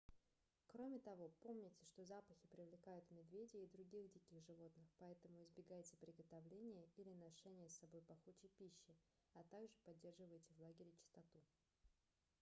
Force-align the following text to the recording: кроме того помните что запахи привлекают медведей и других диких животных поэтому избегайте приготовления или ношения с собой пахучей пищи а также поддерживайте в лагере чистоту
кроме 0.65 0.97
того 0.97 1.29
помните 1.41 1.85
что 1.85 2.03
запахи 2.03 2.47
привлекают 2.47 3.05
медведей 3.11 3.65
и 3.65 3.67
других 3.77 4.11
диких 4.11 4.41
животных 4.47 4.83
поэтому 4.97 5.43
избегайте 5.43 5.95
приготовления 5.97 6.87
или 6.97 7.13
ношения 7.13 7.69
с 7.69 7.77
собой 7.77 8.01
пахучей 8.01 8.49
пищи 8.57 8.97
а 9.35 9.43
также 9.51 9.77
поддерживайте 9.85 10.51
в 10.57 10.61
лагере 10.63 10.89
чистоту 10.97 11.37